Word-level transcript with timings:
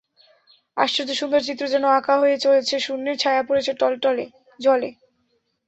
আশ্চর্য 0.77 1.11
সুন্দর 1.19 1.41
চিত্র 1.47 1.63
যেন 1.73 1.83
আঁকা 1.97 2.15
হয়ে 2.21 2.37
চলেছে 2.37 2.75
শূন্যে, 2.79 3.13
ছায়া 3.15 3.43
পড়েছে 3.47 3.71
টলটলে 3.79 4.25
জলে। 4.59 4.89